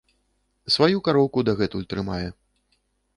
[0.75, 2.27] Сваю кароўку дагэтуль трымае.